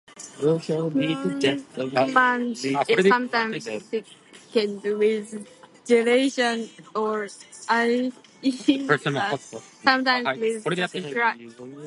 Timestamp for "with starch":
10.39-11.39